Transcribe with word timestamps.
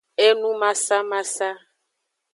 Enumasamasa. 0.25 1.49